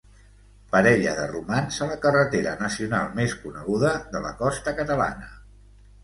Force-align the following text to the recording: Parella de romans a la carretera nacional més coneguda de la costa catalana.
Parella 0.75 1.09
de 1.17 1.25
romans 1.33 1.75
a 1.85 1.87
la 1.89 1.97
carretera 2.05 2.53
nacional 2.61 3.11
més 3.19 3.35
coneguda 3.41 3.91
de 4.15 4.23
la 4.25 4.31
costa 4.39 4.73
catalana. 4.81 5.29